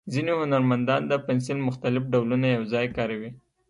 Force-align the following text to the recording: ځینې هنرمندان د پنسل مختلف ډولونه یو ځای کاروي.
ځینې 0.13 0.31
هنرمندان 0.41 1.01
د 1.07 1.13
پنسل 1.27 1.57
مختلف 1.67 2.03
ډولونه 2.13 2.47
یو 2.55 2.63
ځای 2.73 2.87
کاروي. 2.97 3.31